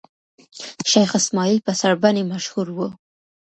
شېخ 0.91 1.09
اسماعیل 1.19 1.59
په 1.65 1.71
سړبني 1.81 2.23
مشهور 2.33 2.67
وو. 2.75 2.87